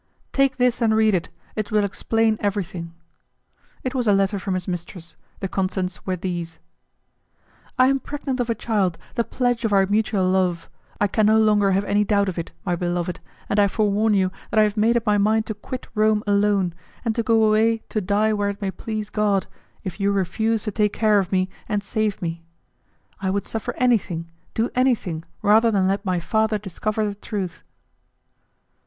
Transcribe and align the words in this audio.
"Take 0.33 0.57
this 0.57 0.81
and 0.81 0.95
read 0.95 1.13
it; 1.13 1.29
it 1.55 1.69
will 1.69 1.83
explain 1.83 2.35
everything." 2.39 2.95
It 3.83 3.93
was 3.93 4.07
a 4.07 4.13
letter 4.13 4.39
from 4.39 4.55
his 4.55 4.67
mistress; 4.67 5.15
the 5.41 5.47
contents 5.47 6.07
were 6.07 6.15
these: 6.15 6.57
"I 7.77 7.85
am 7.85 7.99
pregnant 7.99 8.39
of 8.39 8.49
a 8.49 8.55
child, 8.55 8.97
the 9.13 9.23
pledge 9.23 9.63
of 9.63 9.71
our 9.71 9.85
mutual 9.85 10.27
love; 10.27 10.67
I 10.99 11.05
can 11.05 11.27
no 11.27 11.37
longer 11.37 11.73
have 11.73 11.83
any 11.83 12.03
doubt 12.03 12.29
of 12.29 12.39
it, 12.39 12.51
my 12.65 12.75
beloved, 12.75 13.19
and 13.47 13.59
I 13.59 13.67
forewarn 13.67 14.15
you 14.15 14.31
that 14.49 14.59
I 14.59 14.63
have 14.63 14.75
made 14.75 14.97
up 14.97 15.05
my 15.05 15.19
mind 15.19 15.45
to 15.45 15.53
quit 15.53 15.87
Rome 15.93 16.23
alone, 16.25 16.73
and 17.05 17.13
to 17.13 17.21
go 17.21 17.43
away 17.43 17.83
to 17.89 18.01
die 18.01 18.33
where 18.33 18.49
it 18.49 18.59
may 18.59 18.71
please 18.71 19.11
God, 19.11 19.45
if 19.83 19.99
you 19.99 20.11
refuse 20.11 20.63
to 20.63 20.71
take 20.71 20.93
care 20.93 21.19
of 21.19 21.31
me 21.31 21.47
and 21.69 21.83
save 21.83 22.23
me. 22.23 22.43
I 23.21 23.29
would 23.29 23.45
suffer 23.45 23.75
anything, 23.77 24.31
do 24.55 24.71
anything, 24.73 25.25
rather 25.43 25.69
than 25.69 25.87
let 25.87 26.03
my 26.03 26.19
father 26.19 26.57
discover 26.57 27.05
the 27.07 27.13
truth." 27.13 27.61